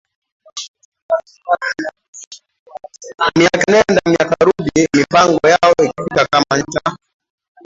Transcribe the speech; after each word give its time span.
miaka 3.37 3.65
nenda 3.71 4.01
miaka 4.13 4.35
rudi 4.45 4.71
huku 4.81 4.97
mipango 4.97 5.47
yao 5.49 5.73
ikififa 5.83 6.25
kama 6.31 6.45
nyota 6.57 6.81
ya 6.85 6.93
mchana 6.93 6.99